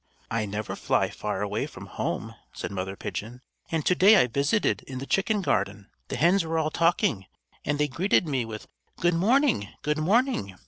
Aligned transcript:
"I 0.31 0.47
never 0.47 0.75
fly 0.75 1.11
far 1.11 1.43
away 1.43 1.67
from 1.67 1.85
home," 1.85 2.33
said 2.53 2.71
Mother 2.71 2.95
Pigeon, 2.95 3.39
"and 3.71 3.85
to 3.85 3.93
day 3.93 4.15
I 4.19 4.25
visited 4.25 4.81
in 4.87 4.97
the 4.97 5.05
chicken 5.05 5.43
yard. 5.43 5.85
The 6.07 6.15
hens 6.15 6.43
were 6.43 6.57
all 6.57 6.71
talking, 6.71 7.27
and 7.63 7.77
they 7.77 7.87
greeted 7.87 8.27
me 8.27 8.43
with 8.43 8.65
'Good 8.97 9.13
morning! 9.13 9.67
Good 9.83 9.99
morning!' 9.99 10.55